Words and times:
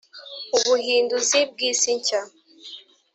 Ubuhinduzi 0.57 1.39
bw’isi 1.51 1.89
nshya 1.99 2.21